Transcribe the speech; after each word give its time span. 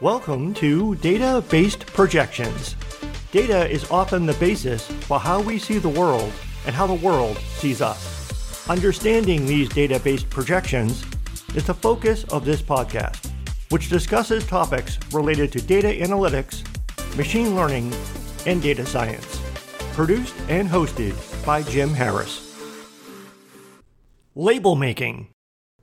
Welcome 0.00 0.54
to 0.54 0.96
Data 0.96 1.44
Based 1.48 1.86
Projections. 1.86 2.74
Data 3.30 3.70
is 3.70 3.88
often 3.92 4.26
the 4.26 4.34
basis 4.34 4.88
for 4.88 5.20
how 5.20 5.40
we 5.40 5.56
see 5.56 5.78
the 5.78 5.88
world 5.88 6.32
and 6.66 6.74
how 6.74 6.88
the 6.88 6.94
world 6.94 7.38
sees 7.38 7.80
us. 7.80 8.68
Understanding 8.68 9.46
these 9.46 9.68
data 9.68 10.00
based 10.00 10.28
projections 10.30 11.04
is 11.54 11.64
the 11.64 11.74
focus 11.74 12.24
of 12.24 12.44
this 12.44 12.60
podcast, 12.60 13.30
which 13.70 13.88
discusses 13.88 14.44
topics 14.44 14.98
related 15.12 15.52
to 15.52 15.62
data 15.62 15.86
analytics, 15.86 16.64
machine 17.16 17.54
learning, 17.54 17.94
and 18.46 18.60
data 18.60 18.84
science. 18.84 19.40
Produced 19.92 20.34
and 20.48 20.68
hosted 20.68 21.14
by 21.46 21.62
Jim 21.62 21.90
Harris. 21.90 22.52
Label 24.34 24.74
making. 24.74 25.28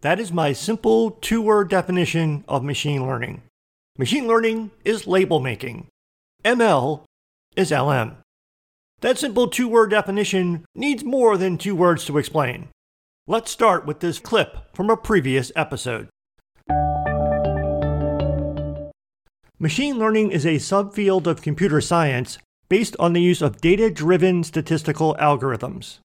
That 0.01 0.19
is 0.19 0.33
my 0.33 0.51
simple 0.51 1.11
two 1.11 1.41
word 1.41 1.69
definition 1.69 2.43
of 2.49 2.61
machine 2.61 3.07
learning. 3.07 3.43
Machine 4.01 4.25
learning 4.25 4.71
is 4.83 5.05
label 5.05 5.39
making. 5.39 5.85
ML 6.43 7.03
is 7.55 7.69
LM. 7.69 8.17
That 9.01 9.19
simple 9.19 9.47
two 9.47 9.67
word 9.67 9.91
definition 9.91 10.65
needs 10.73 11.03
more 11.03 11.37
than 11.37 11.55
two 11.55 11.75
words 11.75 12.05
to 12.05 12.17
explain. 12.17 12.69
Let's 13.27 13.51
start 13.51 13.85
with 13.85 13.99
this 13.99 14.17
clip 14.17 14.73
from 14.73 14.89
a 14.89 14.97
previous 14.97 15.51
episode. 15.55 16.09
Machine 19.59 19.99
learning 19.99 20.31
is 20.31 20.47
a 20.47 20.55
subfield 20.55 21.27
of 21.27 21.43
computer 21.43 21.79
science 21.79 22.39
based 22.69 22.95
on 22.97 23.13
the 23.13 23.21
use 23.21 23.43
of 23.43 23.61
data 23.61 23.91
driven 23.91 24.43
statistical 24.43 25.15
algorithms. 25.19 25.99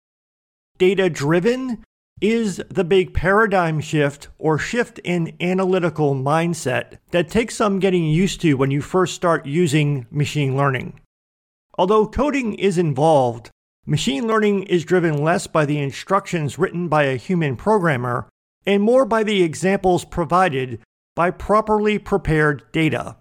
Data 0.77 1.09
driven 1.09 1.83
is 2.21 2.63
the 2.71 2.85
big 2.85 3.13
paradigm 3.13 3.81
shift 3.81 4.29
or 4.39 4.59
shift 4.59 4.99
in 5.01 5.37
analytical 5.41 6.15
mindset 6.15 6.99
that 7.11 7.29
takes 7.29 7.55
some 7.55 7.79
getting 7.79 8.05
used 8.05 8.41
to 8.41 8.55
when 8.55 8.71
you 8.71 8.81
first 8.81 9.15
start 9.15 9.47
using 9.47 10.07
machine 10.11 10.57
learning. 10.57 10.99
Although 11.79 12.07
coding 12.07 12.55
is 12.55 12.79
involved, 12.79 13.51
machine 13.85 14.27
learning 14.27 14.63
is 14.65 14.85
driven 14.85 15.23
less 15.23 15.47
by 15.47 15.67
the 15.67 15.79
instructions 15.79 16.59
written 16.59 16.89
by 16.89 17.05
a 17.05 17.17
human 17.17 17.57
programmer 17.57 18.29
and 18.65 18.83
more 18.83 19.05
by 19.05 19.23
the 19.23 19.43
examples 19.43 20.05
provided 20.05 20.81
by 21.15 21.31
properly 21.31 21.99
prepared 21.99 22.63
data 22.73 23.17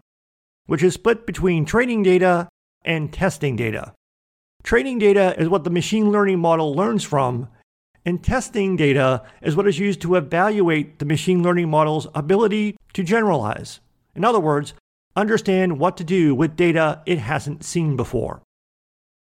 which 0.65 0.83
is 0.83 0.93
split 0.93 1.25
between 1.25 1.65
training 1.65 2.03
data 2.03 2.47
and 2.83 3.11
testing 3.13 3.55
data. 3.55 3.93
Training 4.63 4.99
data 4.99 5.39
is 5.39 5.49
what 5.49 5.63
the 5.63 5.69
machine 5.69 6.11
learning 6.11 6.39
model 6.39 6.73
learns 6.73 7.03
from, 7.03 7.47
and 8.05 8.23
testing 8.23 8.75
data 8.75 9.23
is 9.41 9.55
what 9.55 9.67
is 9.67 9.79
used 9.79 10.01
to 10.01 10.15
evaluate 10.15 10.99
the 10.99 11.05
machine 11.05 11.41
learning 11.41 11.69
model's 11.69 12.07
ability 12.13 12.77
to 12.93 13.03
generalize. 13.03 13.79
In 14.15 14.23
other 14.23 14.39
words, 14.39 14.73
understand 15.15 15.79
what 15.79 15.97
to 15.97 16.03
do 16.03 16.35
with 16.35 16.55
data 16.55 17.01
it 17.05 17.17
hasn't 17.17 17.63
seen 17.63 17.95
before. 17.95 18.41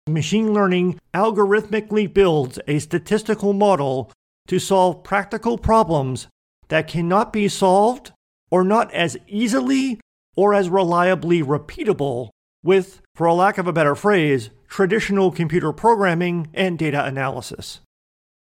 Machine 0.08 0.54
learning 0.54 1.00
algorithmically 1.14 2.12
builds 2.12 2.60
a 2.68 2.80
statistical 2.80 3.54
model 3.54 4.12
to 4.48 4.60
solve 4.60 5.04
practical 5.04 5.58
problems 5.58 6.28
that 6.70 6.88
cannot 6.88 7.34
be 7.34 7.48
solved 7.48 8.12
or 8.52 8.64
not 8.64 8.92
as 8.94 9.18
easily 9.28 10.00
or 10.36 10.54
as 10.54 10.70
reliably 10.70 11.44
repeatable 11.44 12.30
with, 12.64 13.02
for 13.16 13.28
a 13.28 13.34
lack 13.34 13.58
of 13.58 13.68
a 13.68 13.74
better 13.74 13.96
phrase, 13.96 14.50
traditional 14.68 15.32
computer 15.32 15.72
programming 15.72 16.48
and 16.54 16.78
data 16.78 17.04
analysis. 17.06 17.82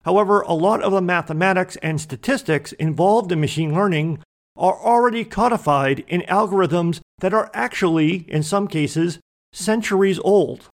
However, 0.04 0.40
a 0.42 0.54
lot 0.54 0.82
of 0.82 0.92
the 0.92 1.02
mathematics 1.02 1.76
and 1.82 2.00
statistics 2.00 2.72
involved 2.72 3.30
in 3.32 3.40
machine 3.40 3.74
learning 3.74 4.20
are 4.56 4.78
already 4.78 5.24
codified 5.24 6.04
in 6.08 6.22
algorithms 6.22 7.00
that 7.18 7.34
are 7.34 7.50
actually, 7.54 8.26
in 8.28 8.42
some 8.42 8.66
cases, 8.66 9.18
centuries 9.52 10.18
old. 10.20 10.68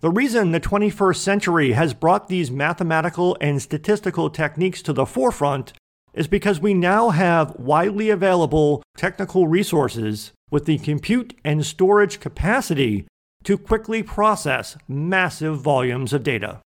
The 0.00 0.10
reason 0.10 0.50
the 0.50 0.60
21st 0.60 1.16
century 1.16 1.72
has 1.72 1.94
brought 1.94 2.28
these 2.28 2.50
mathematical 2.50 3.36
and 3.40 3.62
statistical 3.62 4.30
techniques 4.30 4.82
to 4.82 4.92
the 4.92 5.06
forefront 5.06 5.72
is 6.12 6.26
because 6.26 6.60
we 6.60 6.74
now 6.74 7.10
have 7.10 7.56
widely 7.58 8.10
available 8.10 8.82
technical 8.96 9.46
resources 9.46 10.32
with 10.50 10.66
the 10.66 10.78
compute 10.78 11.34
and 11.44 11.64
storage 11.64 12.20
capacity 12.20 13.06
to 13.44 13.56
quickly 13.56 14.02
process 14.02 14.76
massive 14.88 15.60
volumes 15.60 16.12
of 16.12 16.22
data. 16.22 16.60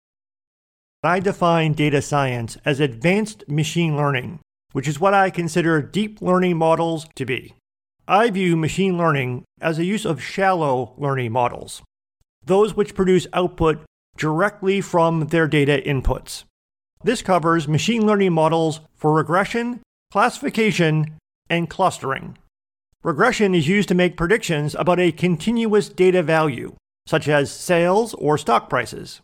I 1.05 1.19
define 1.19 1.73
data 1.73 2.01
science 2.01 2.57
as 2.65 2.79
advanced 2.79 3.47
machine 3.47 3.95
learning, 3.95 4.39
which 4.71 4.87
is 4.87 4.99
what 4.99 5.13
I 5.13 5.29
consider 5.29 5.81
deep 5.81 6.21
learning 6.21 6.57
models 6.57 7.07
to 7.15 7.25
be. 7.25 7.53
I 8.07 8.29
view 8.29 8.55
machine 8.55 8.97
learning 8.97 9.43
as 9.59 9.79
a 9.79 9.85
use 9.85 10.05
of 10.05 10.21
shallow 10.21 10.93
learning 10.97 11.31
models, 11.31 11.81
those 12.45 12.75
which 12.75 12.95
produce 12.95 13.27
output 13.33 13.83
directly 14.17 14.79
from 14.81 15.27
their 15.27 15.47
data 15.47 15.81
inputs. 15.85 16.43
This 17.03 17.21
covers 17.21 17.67
machine 17.67 18.05
learning 18.05 18.33
models 18.33 18.79
for 18.95 19.13
regression, 19.13 19.81
classification, 20.11 21.17
and 21.49 21.69
clustering. 21.69 22.37
Regression 23.03 23.53
is 23.53 23.67
used 23.67 23.89
to 23.89 23.95
make 23.95 24.17
predictions 24.17 24.75
about 24.75 24.99
a 24.99 25.11
continuous 25.11 25.89
data 25.89 26.23
value, 26.23 26.73
such 27.05 27.27
as 27.27 27.51
sales 27.51 28.13
or 28.15 28.37
stock 28.37 28.69
prices. 28.69 29.21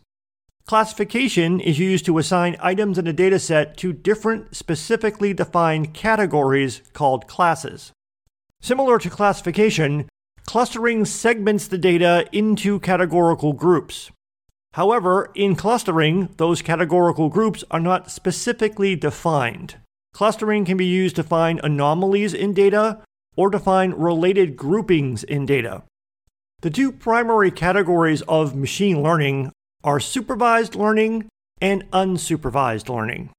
Classification 0.66 1.60
is 1.60 1.78
used 1.78 2.04
to 2.06 2.18
assign 2.18 2.56
items 2.60 2.96
in 2.96 3.06
a 3.06 3.12
dataset 3.12 3.76
to 3.76 3.92
different 3.92 4.54
specifically 4.54 5.34
defined 5.34 5.92
categories 5.92 6.82
called 6.92 7.26
classes. 7.26 7.92
Similar 8.60 8.98
to 9.00 9.10
classification, 9.10 10.08
clustering 10.46 11.04
segments 11.04 11.66
the 11.66 11.78
data 11.78 12.26
into 12.32 12.78
categorical 12.78 13.52
groups. 13.52 14.10
However, 14.74 15.30
in 15.34 15.56
clustering, 15.56 16.30
those 16.36 16.62
categorical 16.62 17.28
groups 17.28 17.64
are 17.70 17.80
not 17.80 18.10
specifically 18.10 18.94
defined. 18.94 19.76
Clustering 20.14 20.64
can 20.64 20.76
be 20.76 20.86
used 20.86 21.16
to 21.16 21.24
find 21.24 21.60
anomalies 21.62 22.32
in 22.32 22.54
data 22.54 23.02
or 23.36 23.50
to 23.50 23.58
find 23.58 24.02
related 24.02 24.56
groupings 24.56 25.24
in 25.24 25.44
data. 25.44 25.82
The 26.60 26.70
two 26.70 26.92
primary 26.92 27.50
categories 27.50 28.22
of 28.22 28.54
machine 28.54 29.02
learning 29.02 29.50
are 29.84 30.00
supervised 30.00 30.74
learning 30.74 31.28
and 31.60 31.88
unsupervised 31.90 32.88
learning. 32.88 33.30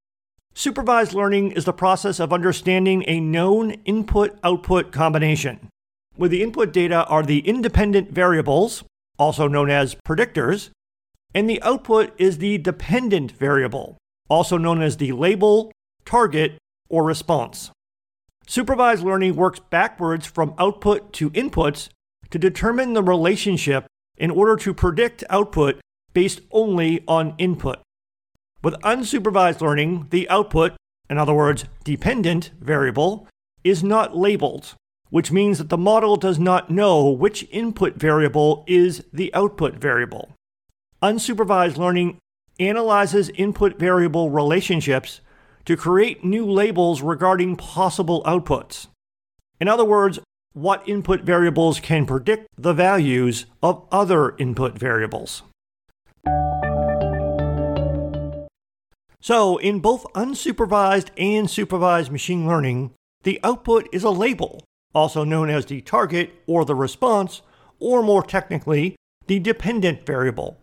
Supervised 0.54 1.14
learning 1.14 1.52
is 1.52 1.66
the 1.66 1.74
process 1.74 2.20
of 2.20 2.32
understanding 2.32 3.04
a 3.08 3.20
known 3.20 3.72
input 3.86 4.38
output 4.44 4.92
combination, 4.92 5.70
where 6.16 6.30
the 6.30 6.44
input 6.44 6.72
data 6.72 7.06
are 7.06 7.24
the 7.24 7.40
independent 7.40 8.12
variables, 8.12 8.84
also 9.18 9.48
known 9.48 9.70
as 9.70 9.96
predictors, 10.08 10.70
and 11.34 11.50
the 11.50 11.62
output 11.64 12.14
is 12.20 12.38
the 12.38 12.58
dependent 12.60 13.32
variable, 13.32 13.98
also 14.30 14.58
known 14.58 14.82
as 14.82 14.98
the 14.98 15.12
label, 15.12 15.72
target, 16.06 16.58
or 16.88 17.04
response. 17.04 17.72
Supervised 18.46 19.04
learning 19.04 19.36
works 19.36 19.60
backwards 19.72 20.28
from 20.28 20.54
output 20.60 21.14
to 21.14 21.32
inputs 21.32 21.90
to 22.30 22.38
determine 22.38 22.94
the 22.94 23.04
relationship 23.04 23.86
in 24.18 24.30
order 24.30 24.56
to 24.58 24.74
predict 24.74 25.24
output 25.30 25.80
based 26.14 26.42
only 26.52 27.04
on 27.08 27.36
input. 27.38 27.80
With 28.64 28.76
unsupervised 28.82 29.62
learning, 29.62 30.08
the 30.10 30.30
output, 30.30 30.74
in 31.10 31.18
other 31.18 31.34
words, 31.34 31.66
dependent 31.84 32.52
variable, 32.60 33.28
is 33.64 33.84
not 33.84 34.16
labeled, 34.16 34.76
which 35.10 35.32
means 35.32 35.58
that 35.58 35.70
the 35.70 35.78
model 35.78 36.16
does 36.16 36.40
not 36.40 36.70
know 36.70 37.10
which 37.10 37.48
input 37.52 37.96
variable 37.96 38.64
is 38.68 39.04
the 39.12 39.34
output 39.34 39.76
variable. 39.76 40.32
Unsupervised 41.02 41.78
learning 41.78 42.18
analyzes 42.60 43.30
input 43.30 43.78
variable 43.78 44.30
relationships 44.30 45.20
to 45.66 45.76
create 45.76 46.24
new 46.24 46.46
labels 46.46 47.02
regarding 47.02 47.56
possible 47.56 48.24
outputs. 48.24 48.88
In 49.60 49.68
other 49.68 49.86
words, 49.86 50.20
what 50.54 50.88
input 50.88 51.22
variables 51.22 51.80
can 51.80 52.06
predict 52.06 52.48
the 52.58 52.74
values 52.74 53.46
of 53.62 53.88
other 53.92 54.36
input 54.38 54.78
variables. 54.78 55.44
So, 59.24 59.56
in 59.56 59.80
both 59.80 60.04
unsupervised 60.16 61.08
and 61.18 61.50
supervised 61.50 62.12
machine 62.12 62.46
learning, 62.46 62.92
the 63.24 63.40
output 63.42 63.88
is 63.94 64.04
a 64.04 64.10
label, 64.10 64.66
also 64.94 65.24
known 65.24 65.50
as 65.50 65.66
the 65.66 65.80
target 65.80 66.34
or 66.46 66.66
the 66.66 66.76
response, 66.76 67.42
or 67.80 68.04
more 68.04 68.22
technically, 68.22 68.98
the 69.28 69.40
dependent 69.40 70.06
variable. 70.06 70.60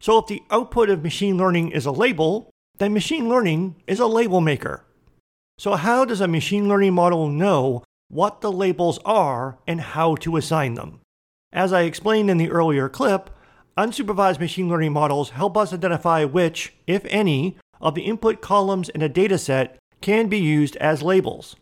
So 0.00 0.18
if 0.18 0.28
the 0.28 0.44
output 0.48 0.90
of 0.90 1.02
machine 1.02 1.36
learning 1.36 1.72
is 1.72 1.86
a 1.86 1.90
label, 1.90 2.50
then 2.78 2.94
machine 2.94 3.28
learning 3.28 3.74
is 3.88 3.98
a 3.98 4.06
label 4.06 4.40
maker. 4.40 4.84
So, 5.58 5.74
how 5.74 6.04
does 6.04 6.20
a 6.20 6.28
machine 6.28 6.68
learning 6.68 6.94
model 6.94 7.28
know 7.28 7.82
what 8.06 8.42
the 8.42 8.52
labels 8.52 9.00
are 9.04 9.58
and 9.66 9.80
how 9.80 10.14
to 10.22 10.36
assign 10.36 10.74
them? 10.74 11.00
As 11.52 11.72
I 11.72 11.80
explained 11.80 12.30
in 12.30 12.38
the 12.38 12.52
earlier 12.52 12.88
clip, 12.88 13.28
unsupervised 13.76 14.38
machine 14.38 14.68
learning 14.68 14.92
models 14.92 15.30
help 15.30 15.56
us 15.56 15.72
identify 15.72 16.24
which, 16.24 16.74
if 16.86 17.04
any, 17.06 17.56
of 17.80 17.94
the 17.94 18.02
input 18.02 18.40
columns 18.40 18.88
in 18.88 19.02
a 19.02 19.08
dataset 19.08 19.76
can 20.00 20.28
be 20.28 20.38
used 20.38 20.76
as 20.76 21.02
labels. 21.02 21.56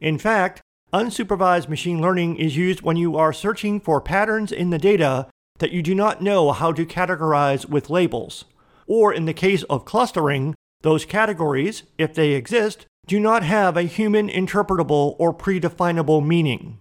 In 0.00 0.18
fact, 0.18 0.62
Unsupervised 0.92 1.68
machine 1.68 2.00
learning 2.00 2.36
is 2.36 2.56
used 2.56 2.80
when 2.80 2.96
you 2.96 3.14
are 3.16 3.32
searching 3.32 3.78
for 3.78 4.00
patterns 4.00 4.50
in 4.50 4.70
the 4.70 4.78
data 4.78 5.26
that 5.58 5.70
you 5.70 5.82
do 5.82 5.94
not 5.94 6.22
know 6.22 6.50
how 6.52 6.72
to 6.72 6.86
categorize 6.86 7.68
with 7.68 7.90
labels. 7.90 8.46
Or 8.86 9.12
in 9.12 9.26
the 9.26 9.34
case 9.34 9.64
of 9.64 9.84
clustering, 9.84 10.54
those 10.80 11.04
categories, 11.04 11.82
if 11.98 12.14
they 12.14 12.30
exist, 12.30 12.86
do 13.06 13.20
not 13.20 13.42
have 13.42 13.76
a 13.76 13.82
human 13.82 14.28
interpretable 14.28 15.14
or 15.18 15.34
predefinable 15.34 16.24
meaning. 16.24 16.78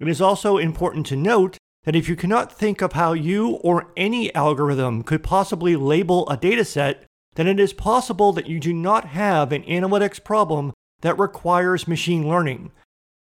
It 0.00 0.08
is 0.08 0.22
also 0.22 0.56
important 0.56 1.04
to 1.06 1.16
note 1.16 1.58
that 1.84 1.96
if 1.96 2.08
you 2.08 2.16
cannot 2.16 2.50
think 2.50 2.80
of 2.80 2.94
how 2.94 3.12
you 3.12 3.56
or 3.56 3.92
any 3.94 4.34
algorithm 4.34 5.02
could 5.02 5.22
possibly 5.22 5.76
label 5.76 6.26
a 6.30 6.38
dataset, 6.38 6.96
then 7.34 7.46
it 7.46 7.60
is 7.60 7.72
possible 7.72 8.32
that 8.32 8.48
you 8.48 8.60
do 8.60 8.72
not 8.72 9.06
have 9.06 9.52
an 9.52 9.62
analytics 9.64 10.22
problem 10.22 10.72
that 11.00 11.18
requires 11.18 11.88
machine 11.88 12.28
learning. 12.28 12.70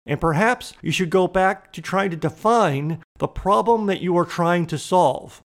And 0.05 0.19
perhaps 0.19 0.73
you 0.81 0.91
should 0.91 1.09
go 1.09 1.27
back 1.27 1.71
to 1.73 1.81
trying 1.81 2.09
to 2.11 2.17
define 2.17 3.03
the 3.19 3.27
problem 3.27 3.85
that 3.85 4.01
you 4.01 4.17
are 4.17 4.25
trying 4.25 4.65
to 4.67 4.77
solve, 4.77 5.41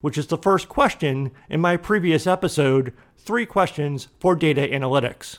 which 0.00 0.18
is 0.18 0.28
the 0.28 0.38
first 0.38 0.68
question 0.68 1.30
in 1.48 1.60
my 1.60 1.76
previous 1.76 2.26
episode 2.26 2.92
Three 3.16 3.46
Questions 3.46 4.08
for 4.18 4.34
Data 4.34 4.62
Analytics. 4.62 5.38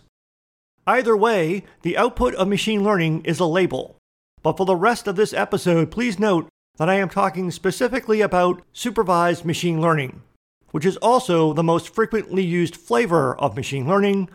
Either 0.86 1.16
way, 1.16 1.64
the 1.82 1.98
output 1.98 2.34
of 2.36 2.48
machine 2.48 2.84
learning 2.84 3.24
is 3.26 3.40
a 3.40 3.46
label. 3.46 3.96
But 4.42 4.58
for 4.58 4.66
the 4.66 4.76
rest 4.76 5.08
of 5.08 5.16
this 5.16 5.34
episode, 5.34 5.92
please 5.92 6.18
note 6.18 6.48
that 6.78 6.90
I 6.90 6.96
am 6.96 7.10
talking 7.10 7.52
specifically 7.52 8.22
about 8.22 8.62
supervised 8.72 9.44
machine 9.46 9.82
learning, 9.82 10.22
which 10.72 10.86
is 10.86 10.98
also 10.98 11.54
the 11.54 11.64
most 11.64 11.94
frequently 11.94 12.44
used 12.44 12.76
flavor 12.76 13.36
of 13.38 13.56
machine 13.56 13.88
learning, 13.88 14.30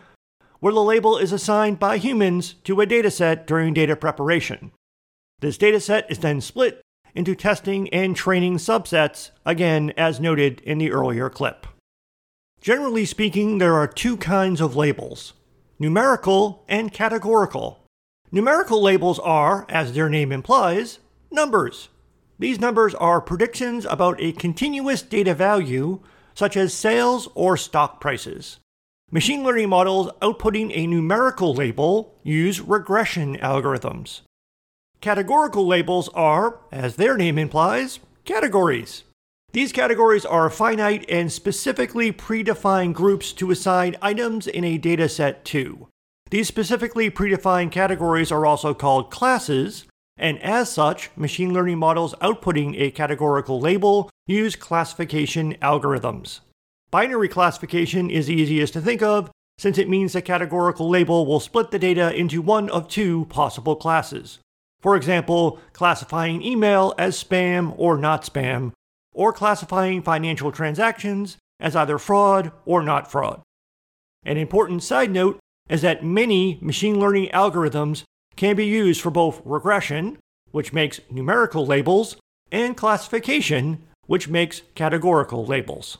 where 0.59 0.73
the 0.73 0.83
label 0.83 1.17
is 1.17 1.31
assigned 1.31 1.79
by 1.79 1.97
humans 1.97 2.55
to 2.63 2.81
a 2.81 2.87
dataset 2.87 3.45
during 3.45 3.73
data 3.73 3.95
preparation. 3.95 4.71
This 5.39 5.57
dataset 5.57 6.03
is 6.09 6.19
then 6.19 6.41
split 6.41 6.81
into 7.13 7.35
testing 7.35 7.89
and 7.89 8.15
training 8.15 8.57
subsets, 8.57 9.31
again 9.45 9.93
as 9.97 10.19
noted 10.19 10.59
in 10.61 10.77
the 10.77 10.91
earlier 10.91 11.29
clip. 11.29 11.65
Generally 12.61 13.05
speaking, 13.05 13.57
there 13.57 13.75
are 13.75 13.87
two 13.87 14.17
kinds 14.17 14.59
of 14.59 14.75
labels 14.75 15.33
numerical 15.79 16.63
and 16.67 16.91
categorical. 16.91 17.85
Numerical 18.31 18.81
labels 18.81 19.19
are, 19.19 19.65
as 19.69 19.93
their 19.93 20.09
name 20.09 20.31
implies, 20.31 20.99
numbers. 21.31 21.89
These 22.39 22.59
numbers 22.59 22.95
are 22.95 23.21
predictions 23.21 23.85
about 23.85 24.19
a 24.19 24.31
continuous 24.31 25.01
data 25.01 25.33
value, 25.33 25.99
such 26.35 26.55
as 26.55 26.73
sales 26.73 27.27
or 27.33 27.57
stock 27.57 27.99
prices. 27.99 28.59
Machine 29.11 29.43
learning 29.43 29.69
models 29.69 30.09
outputting 30.21 30.71
a 30.73 30.85
numerical 30.85 31.53
label 31.53 32.15
use 32.23 32.59
regression 32.59 33.37
algorithms. 33.37 34.21
Categorical 35.01 35.65
labels 35.65 36.09
are, 36.09 36.59
as 36.71 36.95
their 36.95 37.15
name 37.15 37.37
implies, 37.37 37.99
categories. 38.25 39.03
These 39.53 39.71
categories 39.71 40.25
are 40.25 40.49
finite 40.49 41.05
and 41.07 41.31
specifically 41.31 42.11
predefined 42.11 42.93
groups 42.93 43.31
to 43.33 43.51
assign 43.51 43.95
items 44.01 44.47
in 44.47 44.65
a 44.65 44.77
dataset 44.77 45.43
to. 45.45 45.87
These 46.29 46.47
specifically 46.47 47.09
predefined 47.09 47.71
categories 47.71 48.31
are 48.31 48.45
also 48.45 48.73
called 48.73 49.11
classes, 49.11 49.85
and 50.17 50.41
as 50.41 50.71
such, 50.71 51.09
machine 51.15 51.53
learning 51.53 51.77
models 51.77 52.15
outputting 52.21 52.79
a 52.79 52.91
categorical 52.91 53.59
label 53.59 54.09
use 54.27 54.55
classification 54.55 55.55
algorithms. 55.61 56.39
Binary 56.89 57.27
classification 57.27 58.09
is 58.09 58.29
easiest 58.29 58.73
to 58.73 58.81
think 58.81 59.01
of 59.01 59.29
since 59.57 59.77
it 59.77 59.89
means 59.89 60.13
the 60.13 60.21
categorical 60.21 60.89
label 60.89 61.25
will 61.25 61.39
split 61.39 61.71
the 61.71 61.79
data 61.79 62.13
into 62.13 62.41
one 62.41 62.69
of 62.69 62.87
two 62.87 63.25
possible 63.25 63.75
classes. 63.75 64.39
For 64.81 64.95
example, 64.95 65.59
classifying 65.73 66.41
email 66.41 66.93
as 66.97 67.21
spam 67.21 67.73
or 67.77 67.97
not 67.97 68.23
spam, 68.23 68.73
or 69.13 69.33
classifying 69.33 70.01
financial 70.01 70.51
transactions 70.51 71.37
as 71.59 71.75
either 71.75 71.97
fraud 71.97 72.51
or 72.65 72.83
not 72.83 73.09
fraud. 73.09 73.41
An 74.23 74.37
important 74.37 74.83
side 74.83 75.11
note 75.11 75.39
is 75.69 75.81
that 75.81 76.03
many 76.03 76.59
machine 76.61 76.99
learning 76.99 77.29
algorithms 77.29 78.03
can 78.35 78.55
be 78.55 78.65
used 78.65 79.01
for 79.01 79.11
both 79.11 79.41
regression, 79.45 80.17
which 80.51 80.73
makes 80.73 80.99
numerical 81.09 81.65
labels, 81.65 82.17
and 82.51 82.77
classification, 82.77 83.83
which 84.07 84.27
makes 84.27 84.61
categorical 84.75 85.45
labels. 85.45 85.97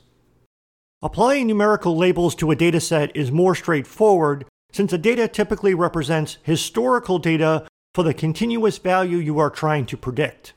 Applying 1.02 1.46
numerical 1.46 1.96
labels 1.96 2.34
to 2.36 2.50
a 2.50 2.56
dataset 2.56 3.10
is 3.14 3.30
more 3.30 3.54
straightforward 3.54 4.46
since 4.72 4.90
the 4.90 4.98
data 4.98 5.28
typically 5.28 5.74
represents 5.74 6.38
historical 6.42 7.18
data 7.18 7.66
for 7.94 8.02
the 8.02 8.14
continuous 8.14 8.78
value 8.78 9.18
you 9.18 9.38
are 9.38 9.50
trying 9.50 9.86
to 9.86 9.96
predict. 9.96 10.52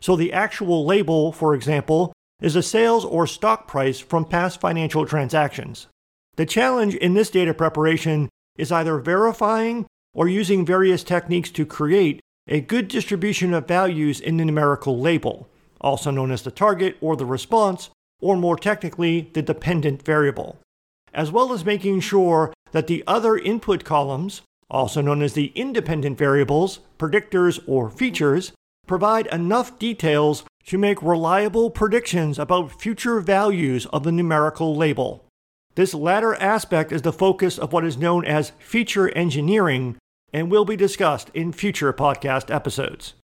So 0.00 0.16
the 0.16 0.32
actual 0.32 0.86
label, 0.86 1.32
for 1.32 1.54
example, 1.54 2.12
is 2.40 2.56
a 2.56 2.62
sales 2.62 3.04
or 3.04 3.26
stock 3.26 3.68
price 3.68 4.00
from 4.00 4.24
past 4.24 4.60
financial 4.60 5.04
transactions. 5.04 5.88
The 6.36 6.46
challenge 6.46 6.94
in 6.94 7.14
this 7.14 7.30
data 7.30 7.52
preparation 7.52 8.30
is 8.56 8.72
either 8.72 8.98
verifying 8.98 9.86
or 10.14 10.28
using 10.28 10.66
various 10.66 11.04
techniques 11.04 11.50
to 11.50 11.64
create 11.66 12.20
a 12.48 12.60
good 12.60 12.88
distribution 12.88 13.54
of 13.54 13.68
values 13.68 14.20
in 14.20 14.36
the 14.36 14.44
numerical 14.44 14.98
label, 14.98 15.48
also 15.80 16.10
known 16.10 16.30
as 16.30 16.42
the 16.42 16.50
target 16.50 16.96
or 17.00 17.16
the 17.16 17.26
response, 17.26 17.90
or 18.20 18.36
more 18.36 18.56
technically, 18.56 19.30
the 19.34 19.42
dependent 19.42 20.02
variable, 20.02 20.58
as 21.14 21.30
well 21.30 21.52
as 21.52 21.64
making 21.64 22.00
sure 22.00 22.52
that 22.72 22.86
the 22.86 23.04
other 23.06 23.36
input 23.36 23.84
columns, 23.84 24.42
also 24.68 25.00
known 25.00 25.22
as 25.22 25.34
the 25.34 25.52
independent 25.54 26.18
variables, 26.18 26.80
predictors, 26.98 27.60
or 27.66 27.88
features, 27.90 28.52
provide 28.86 29.26
enough 29.28 29.78
details 29.78 30.44
to 30.66 30.78
make 30.78 31.02
reliable 31.02 31.70
predictions 31.70 32.38
about 32.38 32.80
future 32.80 33.20
values 33.20 33.86
of 33.86 34.02
the 34.02 34.12
numerical 34.12 34.76
label. 34.76 35.24
This 35.80 35.94
latter 35.94 36.34
aspect 36.34 36.92
is 36.92 37.00
the 37.00 37.10
focus 37.10 37.56
of 37.56 37.72
what 37.72 37.86
is 37.86 37.96
known 37.96 38.26
as 38.26 38.52
feature 38.58 39.08
engineering 39.16 39.96
and 40.30 40.50
will 40.50 40.66
be 40.66 40.76
discussed 40.76 41.30
in 41.32 41.52
future 41.52 41.90
podcast 41.94 42.54
episodes. 42.54 43.14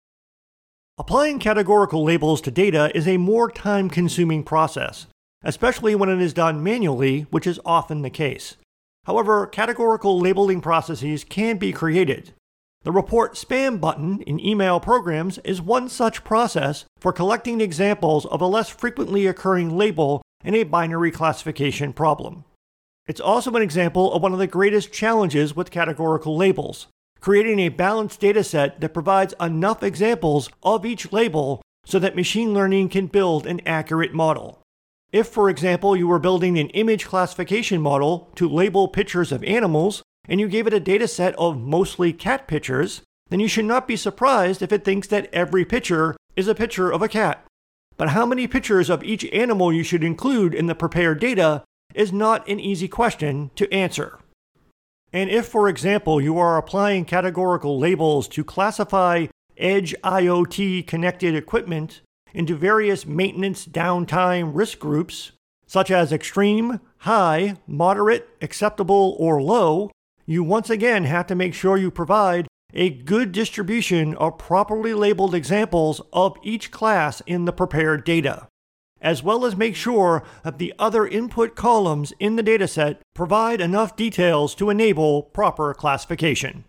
Applying 0.96 1.38
categorical 1.38 2.02
labels 2.02 2.40
to 2.40 2.50
data 2.50 2.90
is 2.94 3.06
a 3.06 3.18
more 3.18 3.50
time 3.50 3.90
consuming 3.90 4.42
process, 4.42 5.06
especially 5.44 5.94
when 5.94 6.08
it 6.08 6.18
is 6.18 6.32
done 6.32 6.62
manually, 6.62 7.26
which 7.28 7.46
is 7.46 7.60
often 7.66 8.00
the 8.00 8.08
case. 8.08 8.56
However, 9.04 9.46
categorical 9.46 10.18
labeling 10.18 10.62
processes 10.62 11.24
can 11.24 11.58
be 11.58 11.72
created. 11.72 12.32
The 12.84 12.90
report 12.90 13.34
spam 13.34 13.82
button 13.82 14.22
in 14.22 14.40
email 14.40 14.80
programs 14.80 15.36
is 15.44 15.60
one 15.60 15.90
such 15.90 16.24
process 16.24 16.86
for 17.00 17.12
collecting 17.12 17.60
examples 17.60 18.24
of 18.24 18.40
a 18.40 18.46
less 18.46 18.70
frequently 18.70 19.26
occurring 19.26 19.76
label 19.76 20.22
in 20.46 20.54
a 20.54 20.62
binary 20.62 21.10
classification 21.10 21.92
problem. 21.92 22.44
It's 23.06 23.20
also 23.20 23.52
an 23.54 23.62
example 23.62 24.12
of 24.12 24.22
one 24.22 24.32
of 24.32 24.38
the 24.38 24.46
greatest 24.46 24.92
challenges 24.92 25.54
with 25.54 25.70
categorical 25.70 26.36
labels, 26.36 26.86
creating 27.20 27.58
a 27.58 27.68
balanced 27.68 28.20
dataset 28.20 28.80
that 28.80 28.94
provides 28.94 29.34
enough 29.40 29.82
examples 29.82 30.48
of 30.62 30.86
each 30.86 31.12
label 31.12 31.60
so 31.84 31.98
that 31.98 32.16
machine 32.16 32.54
learning 32.54 32.88
can 32.88 33.08
build 33.08 33.46
an 33.46 33.60
accurate 33.66 34.14
model. 34.14 34.62
If, 35.12 35.28
for 35.28 35.50
example, 35.50 35.96
you 35.96 36.08
were 36.08 36.18
building 36.18 36.58
an 36.58 36.70
image 36.70 37.06
classification 37.06 37.80
model 37.80 38.30
to 38.36 38.48
label 38.48 38.88
pictures 38.88 39.32
of 39.32 39.44
animals, 39.44 40.02
and 40.28 40.40
you 40.40 40.48
gave 40.48 40.66
it 40.66 40.74
a 40.74 40.80
dataset 40.80 41.34
of 41.34 41.58
mostly 41.58 42.12
cat 42.12 42.48
pictures, 42.48 43.02
then 43.30 43.40
you 43.40 43.48
should 43.48 43.64
not 43.64 43.88
be 43.88 43.96
surprised 43.96 44.62
if 44.62 44.72
it 44.72 44.84
thinks 44.84 45.08
that 45.08 45.32
every 45.32 45.64
picture 45.64 46.16
is 46.34 46.48
a 46.48 46.54
picture 46.54 46.90
of 46.90 47.02
a 47.02 47.08
cat. 47.08 47.45
But 47.96 48.10
how 48.10 48.26
many 48.26 48.46
pictures 48.46 48.90
of 48.90 49.02
each 49.02 49.24
animal 49.32 49.72
you 49.72 49.82
should 49.82 50.04
include 50.04 50.54
in 50.54 50.66
the 50.66 50.74
prepared 50.74 51.20
data 51.20 51.64
is 51.94 52.12
not 52.12 52.46
an 52.48 52.60
easy 52.60 52.88
question 52.88 53.50
to 53.56 53.72
answer. 53.72 54.18
And 55.12 55.30
if, 55.30 55.46
for 55.46 55.68
example, 55.68 56.20
you 56.20 56.38
are 56.38 56.58
applying 56.58 57.04
categorical 57.04 57.78
labels 57.78 58.28
to 58.28 58.44
classify 58.44 59.26
edge 59.56 59.94
IoT 60.04 60.86
connected 60.86 61.34
equipment 61.34 62.02
into 62.34 62.54
various 62.54 63.06
maintenance 63.06 63.64
downtime 63.64 64.50
risk 64.54 64.78
groups, 64.78 65.32
such 65.66 65.90
as 65.90 66.12
extreme, 66.12 66.80
high, 66.98 67.56
moderate, 67.66 68.28
acceptable, 68.42 69.16
or 69.18 69.40
low, 69.40 69.90
you 70.26 70.44
once 70.44 70.68
again 70.68 71.04
have 71.04 71.26
to 71.28 71.34
make 71.34 71.54
sure 71.54 71.78
you 71.78 71.90
provide 71.90 72.46
a 72.74 72.90
good 72.90 73.32
distribution 73.32 74.14
of 74.16 74.38
properly 74.38 74.92
labeled 74.92 75.34
examples 75.34 76.00
of 76.12 76.36
each 76.42 76.70
class 76.70 77.22
in 77.26 77.44
the 77.44 77.52
prepared 77.52 78.04
data 78.04 78.48
as 79.00 79.22
well 79.22 79.44
as 79.44 79.56
make 79.56 79.76
sure 79.76 80.22
that 80.42 80.58
the 80.58 80.74
other 80.78 81.06
input 81.06 81.54
columns 81.54 82.12
in 82.18 82.36
the 82.36 82.42
dataset 82.42 82.98
provide 83.14 83.60
enough 83.60 83.96
details 83.96 84.54
to 84.54 84.70
enable 84.70 85.22
proper 85.22 85.74
classification. 85.74 86.64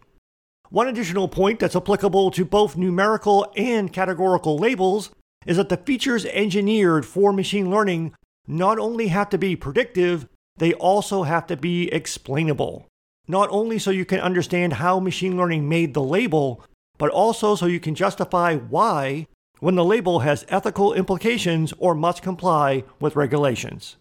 One 0.70 0.88
additional 0.88 1.30
point 1.30 1.60
that's 1.60 1.76
applicable 1.76 2.32
to 2.32 2.44
both 2.44 2.76
numerical 2.76 3.52
and 3.56 3.94
categorical 3.94 4.58
labels 4.58 5.12
is 5.46 5.58
that 5.58 5.70
the 5.70 5.78
features 5.78 6.26
engineered 6.26 7.06
for 7.06 7.32
machine 7.32 7.72
learning 7.72 8.14
not 8.46 8.78
only 8.78 9.08
have 9.08 9.30
to 9.30 9.38
be 9.38 9.56
predictive, 9.56 10.28
they 10.58 10.74
also 10.74 11.24
have 11.24 11.48
to 11.48 11.56
be 11.56 11.92
explainable. 11.94 12.86
Not 13.28 13.50
only 13.52 13.78
so 13.78 13.92
you 13.92 14.06
can 14.06 14.20
understand 14.20 14.74
how 14.74 15.00
machine 15.00 15.36
learning 15.36 15.68
made 15.68 15.94
the 15.94 16.02
label, 16.04 16.64
but 16.98 17.10
also 17.10 17.56
so 17.56 17.66
you 17.66 17.80
can 17.80 17.96
justify 17.96 18.56
why 18.56 19.28
when 19.60 19.76
the 19.76 19.84
label 19.84 20.20
has 20.20 20.46
ethical 20.50 20.94
implications 20.94 21.74
or 21.78 21.94
must 21.96 22.22
comply 22.22 22.84
with 23.00 23.16
regulations. 23.16 23.98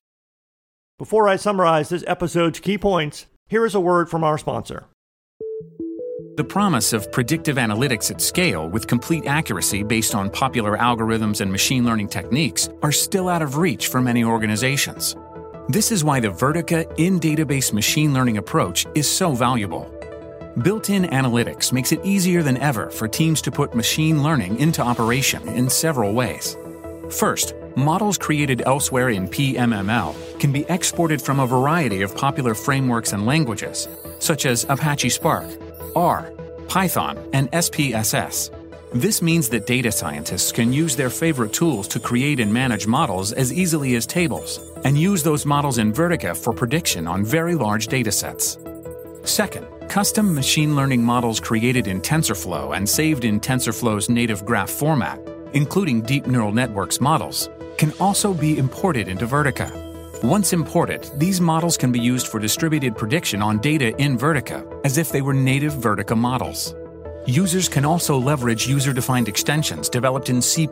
Before 0.99 1.29
I 1.29 1.37
summarize 1.37 1.89
this 1.89 2.05
episode's 2.07 2.61
key 2.61 2.79
points, 2.79 3.27
here 3.49 3.67
is 3.67 3.75
a 3.75 3.81
word 3.81 4.09
from 4.09 4.23
our 4.23 4.39
sponsor. 4.39 4.85
The 6.37 6.45
promise 6.45 6.93
of 6.93 7.11
predictive 7.13 7.57
analytics 7.57 8.11
at 8.11 8.21
scale 8.21 8.69
with 8.69 8.87
complete 8.87 9.27
accuracy 9.27 9.83
based 9.83 10.15
on 10.15 10.31
popular 10.31 10.77
algorithms 10.77 11.41
and 11.41 11.51
machine 11.51 11.85
learning 11.85 12.09
techniques 12.09 12.69
are 12.83 12.93
still 12.93 13.29
out 13.29 13.41
of 13.41 13.57
reach 13.57 13.89
for 13.89 14.03
many 14.03 14.23
organizations. 14.23 15.17
This 15.69 15.91
is 15.91 16.05
why 16.05 16.21
the 16.21 16.29
Vertica 16.29 16.87
in 16.97 17.19
database 17.19 17.73
machine 17.73 18.15
learning 18.15 18.37
approach 18.37 18.87
is 18.95 19.11
so 19.11 19.33
valuable. 19.33 19.91
Built 20.63 20.91
in 20.91 21.03
analytics 21.07 21.73
makes 21.73 21.91
it 21.91 22.05
easier 22.05 22.41
than 22.41 22.57
ever 22.59 22.89
for 22.89 23.09
teams 23.09 23.43
to 23.43 23.51
put 23.51 23.75
machine 23.75 24.23
learning 24.23 24.61
into 24.61 24.81
operation 24.81 25.47
in 25.49 25.69
several 25.69 26.13
ways. 26.13 26.57
First, 27.11 27.55
models 27.75 28.17
created 28.17 28.63
elsewhere 28.65 29.09
in 29.09 29.29
PMML 29.29 30.39
can 30.39 30.53
be 30.53 30.65
exported 30.69 31.21
from 31.21 31.41
a 31.41 31.47
variety 31.49 32.03
of 32.03 32.17
popular 32.17 32.55
frameworks 32.55 33.13
and 33.13 33.27
languages, 33.27 33.89
such 34.21 34.47
as 34.47 34.67
Apache 34.69 35.11
Spark, 35.11 35.49
R, 35.97 36.31
Python, 36.69 37.19
and 37.33 37.51
SPSS. 37.51 38.51
This 38.93 39.21
means 39.21 39.49
that 39.49 39.67
data 39.67 39.91
scientists 39.91 40.53
can 40.53 40.73
use 40.73 40.95
their 40.95 41.11
favorite 41.11 41.53
tools 41.53 41.89
to 41.89 41.99
create 41.99 42.39
and 42.39 42.53
manage 42.53 42.87
models 42.87 43.33
as 43.33 43.53
easily 43.53 43.97
as 43.97 44.07
tables, 44.07 44.61
and 44.85 44.97
use 44.97 45.23
those 45.23 45.45
models 45.45 45.79
in 45.79 45.93
Vertica 45.93 46.37
for 46.37 46.53
prediction 46.53 47.07
on 47.07 47.25
very 47.25 47.57
large 47.57 47.89
datasets. 47.89 48.59
Second, 49.27 49.67
custom 49.89 50.33
machine 50.33 50.77
learning 50.77 51.03
models 51.03 51.41
created 51.41 51.89
in 51.89 52.01
TensorFlow 52.01 52.77
and 52.77 52.89
saved 52.89 53.25
in 53.25 53.41
TensorFlow's 53.41 54.09
native 54.09 54.45
graph 54.47 54.71
format, 54.71 55.21
including 55.53 56.01
deep 56.01 56.27
neural 56.29 56.53
networks 56.53 57.01
models, 57.01 57.49
can 57.79 57.93
also 57.99 58.33
be 58.33 58.57
imported 58.57 59.09
into 59.09 59.27
Vertica. 59.27 60.23
Once 60.23 60.53
imported, 60.53 61.11
these 61.17 61.41
models 61.41 61.77
can 61.77 61.91
be 61.91 62.01
used 62.01 62.29
for 62.29 62.39
distributed 62.39 62.97
prediction 62.97 63.43
on 63.43 63.59
data 63.59 63.95
in 64.01 64.17
Vertica 64.17 64.65
as 64.85 64.97
if 64.97 65.11
they 65.11 65.23
were 65.23 65.35
native 65.35 65.75
Vertica 65.75 66.17
models. 66.17 66.75
Users 67.27 67.69
can 67.69 67.85
also 67.85 68.17
leverage 68.17 68.69
user 68.69 68.93
defined 68.93 69.27
extensions 69.27 69.89
developed 69.89 70.31
in 70.31 70.41
C, 70.41 70.69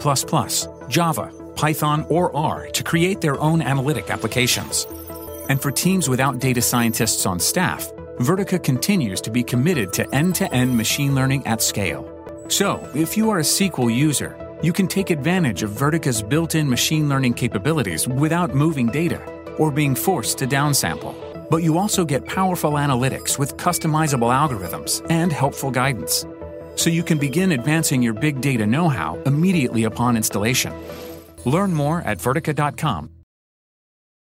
Java, 0.88 1.32
Python, 1.56 2.06
or 2.08 2.34
R 2.36 2.68
to 2.68 2.84
create 2.84 3.20
their 3.20 3.40
own 3.40 3.60
analytic 3.60 4.08
applications. 4.08 4.86
And 5.48 5.60
for 5.60 5.72
teams 5.72 6.08
without 6.08 6.38
data 6.38 6.62
scientists 6.62 7.26
on 7.26 7.40
staff, 7.40 7.92
Vertica 8.18 8.62
continues 8.62 9.20
to 9.22 9.32
be 9.32 9.42
committed 9.42 9.92
to 9.94 10.14
end 10.14 10.36
to 10.36 10.52
end 10.54 10.76
machine 10.76 11.12
learning 11.16 11.44
at 11.44 11.60
scale. 11.60 12.08
So, 12.48 12.88
if 12.94 13.16
you 13.16 13.30
are 13.30 13.40
a 13.40 13.42
SQL 13.42 13.92
user, 13.92 14.36
you 14.62 14.72
can 14.72 14.86
take 14.86 15.10
advantage 15.10 15.64
of 15.64 15.72
Vertica's 15.72 16.22
built 16.22 16.54
in 16.54 16.70
machine 16.70 17.08
learning 17.08 17.34
capabilities 17.34 18.06
without 18.06 18.54
moving 18.54 18.86
data 18.86 19.20
or 19.58 19.72
being 19.72 19.96
forced 19.96 20.38
to 20.38 20.46
downsample. 20.46 21.16
But 21.50 21.64
you 21.64 21.78
also 21.78 22.04
get 22.04 22.24
powerful 22.24 22.72
analytics 22.74 23.40
with 23.40 23.56
customizable 23.56 24.30
algorithms 24.30 25.04
and 25.10 25.32
helpful 25.32 25.72
guidance. 25.72 26.24
So 26.76 26.90
you 26.90 27.02
can 27.02 27.18
begin 27.18 27.52
advancing 27.52 28.02
your 28.02 28.14
big 28.14 28.40
data 28.40 28.66
know 28.66 28.88
how 28.88 29.16
immediately 29.26 29.84
upon 29.84 30.16
installation. 30.16 30.72
Learn 31.44 31.74
more 31.74 32.00
at 32.02 32.18
Vertica.com 32.18 33.10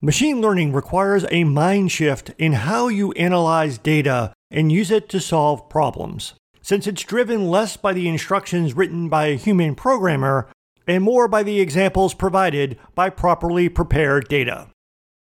Machine 0.01 0.39
learning 0.39 0.72
requires 0.72 1.25
a 1.29 1.44
mind 1.44 1.91
shift 1.91 2.32
in 2.38 2.53
how 2.53 2.88
you 2.88 3.12
analyze 3.13 3.77
data 3.77 4.34
and 4.50 4.72
use 4.72 4.91
it 4.91 5.10
to 5.10 5.20
solve 5.20 5.68
problems, 5.70 6.36
since 6.62 6.88
it's 6.88 7.03
driven 7.03 7.50
less 7.50 7.75
by 7.75 7.91
the 7.91 8.08
instructions 8.08 8.74
written 8.74 9.10
by 9.10 9.25
a 9.25 9.36
human 9.36 9.75
programmer 9.75 10.48
and 10.88 11.03
more 11.03 11.27
by 11.27 11.44
the 11.44 11.60
examples 11.60 12.13
provided 12.13 12.79
by 12.96 13.10
properly 13.10 13.68
prepared 13.68 14.29
data. 14.29 14.68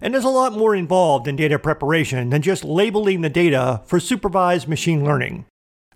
And 0.01 0.13
there's 0.13 0.25
a 0.25 0.30
lot 0.30 0.51
more 0.51 0.75
involved 0.75 1.28
in 1.28 1.38
data 1.38 1.58
preparation 1.58 2.30
than 2.30 2.42
just 2.42 2.66
labeling 2.66 3.22
the 3.22 3.30
data 3.30 3.82
for 3.86 4.00
supervised 4.00 4.68
machine 4.68 5.06
learning. 5.06 5.46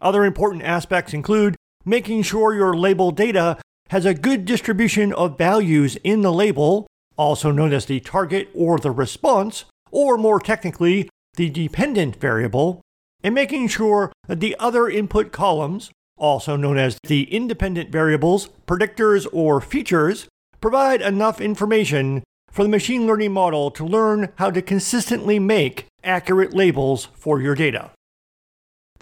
Other 0.03 0.23
important 0.23 0.61
aspects 0.63 1.13
include 1.13 1.55
making 1.83 2.21
sure 2.21 2.53
your 2.53 2.75
label 2.75 3.09
data 3.09 3.57
has 3.89 4.05
a 4.05 4.13
good 4.13 4.45
distribution 4.45 5.11
of 5.13 5.37
values 5.37 5.95
in 6.03 6.21
the 6.21 6.31
label 6.31 6.85
also 7.17 7.51
known 7.51 7.73
as 7.73 7.85
the 7.85 7.99
target 7.99 8.49
or 8.53 8.79
the 8.79 8.91
response, 8.91 9.65
or 9.91 10.17
more 10.17 10.39
technically, 10.39 11.09
the 11.35 11.49
dependent 11.49 12.15
variable, 12.15 12.81
and 13.23 13.35
making 13.35 13.67
sure 13.67 14.11
that 14.27 14.39
the 14.39 14.55
other 14.59 14.87
input 14.87 15.31
columns, 15.31 15.91
also 16.17 16.55
known 16.55 16.77
as 16.77 16.97
the 17.03 17.23
independent 17.33 17.91
variables, 17.91 18.49
predictors, 18.67 19.27
or 19.31 19.61
features, 19.61 20.27
provide 20.61 21.01
enough 21.01 21.41
information 21.41 22.23
for 22.51 22.63
the 22.63 22.69
machine 22.69 23.05
learning 23.07 23.31
model 23.31 23.71
to 23.71 23.85
learn 23.85 24.29
how 24.35 24.49
to 24.49 24.61
consistently 24.61 25.39
make 25.39 25.87
accurate 26.03 26.53
labels 26.53 27.07
for 27.15 27.41
your 27.41 27.55
data. 27.55 27.91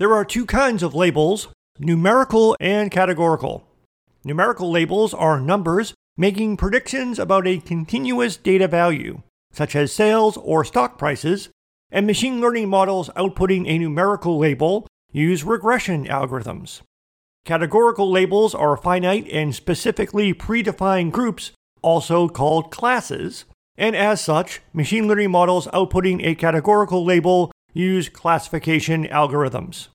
There 0.01 0.15
are 0.15 0.25
two 0.25 0.47
kinds 0.47 0.81
of 0.81 0.95
labels 0.95 1.49
numerical 1.77 2.57
and 2.59 2.89
categorical. 2.89 3.67
Numerical 4.23 4.71
labels 4.71 5.13
are 5.13 5.39
numbers 5.39 5.93
making 6.17 6.57
predictions 6.57 7.19
about 7.19 7.45
a 7.45 7.59
continuous 7.59 8.35
data 8.35 8.67
value, 8.67 9.21
such 9.51 9.75
as 9.75 9.93
sales 9.93 10.37
or 10.37 10.65
stock 10.65 10.97
prices, 10.97 11.49
and 11.91 12.07
machine 12.07 12.41
learning 12.41 12.67
models 12.67 13.11
outputting 13.15 13.67
a 13.67 13.77
numerical 13.77 14.39
label 14.39 14.87
use 15.11 15.43
regression 15.43 16.07
algorithms. 16.07 16.81
Categorical 17.45 18.09
labels 18.09 18.55
are 18.55 18.75
finite 18.75 19.29
and 19.31 19.53
specifically 19.53 20.33
predefined 20.33 21.11
groups, 21.11 21.51
also 21.83 22.27
called 22.27 22.71
classes, 22.71 23.45
and 23.77 23.95
as 23.95 24.19
such, 24.19 24.61
machine 24.73 25.07
learning 25.07 25.29
models 25.29 25.67
outputting 25.67 26.25
a 26.25 26.33
categorical 26.33 27.05
label 27.05 27.50
use 27.73 28.09
classification 28.09 29.05
algorithms. 29.07 29.87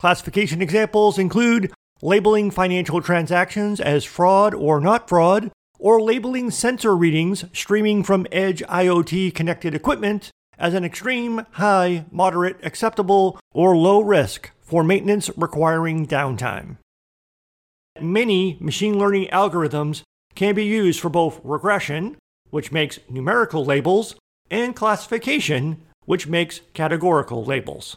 Classification 0.00 0.60
examples 0.60 1.18
include 1.18 1.72
labeling 2.02 2.50
financial 2.50 3.00
transactions 3.00 3.80
as 3.80 4.04
fraud 4.04 4.54
or 4.54 4.80
not 4.80 5.08
fraud, 5.08 5.50
or 5.78 6.00
labeling 6.00 6.50
sensor 6.50 6.96
readings 6.96 7.44
streaming 7.52 8.02
from 8.02 8.26
edge 8.30 8.62
IoT 8.62 9.34
connected 9.34 9.74
equipment 9.74 10.30
as 10.58 10.74
an 10.74 10.84
extreme, 10.84 11.44
high, 11.52 12.04
moderate, 12.10 12.56
acceptable, 12.62 13.38
or 13.52 13.76
low 13.76 14.00
risk 14.00 14.50
for 14.60 14.84
maintenance 14.84 15.30
requiring 15.36 16.06
downtime. 16.06 16.76
Many 18.00 18.56
machine 18.60 18.98
learning 18.98 19.28
algorithms 19.28 20.02
can 20.34 20.54
be 20.54 20.64
used 20.64 21.00
for 21.00 21.08
both 21.08 21.40
regression, 21.44 22.16
which 22.50 22.72
makes 22.72 22.98
numerical 23.08 23.64
labels, 23.64 24.16
and 24.50 24.74
classification, 24.74 25.80
which 26.04 26.26
makes 26.26 26.60
categorical 26.74 27.44
labels. 27.44 27.96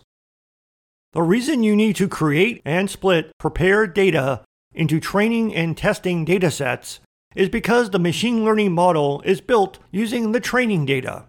The 1.14 1.22
reason 1.22 1.64
you 1.64 1.76
need 1.76 1.96
to 1.96 2.08
create 2.08 2.62
and 2.66 2.90
split 2.90 3.32
prepared 3.40 3.94
data 3.94 4.44
into 4.74 5.00
training 5.00 5.56
and 5.56 5.76
testing 5.76 6.26
datasets 6.26 7.00
is 7.36 7.50
because 7.50 7.90
the 7.90 8.00
machine 8.00 8.44
learning 8.44 8.74
model 8.74 9.22
is 9.26 9.42
built 9.42 9.80
using 9.92 10.32
the 10.32 10.40
training 10.40 10.86
data. 10.86 11.26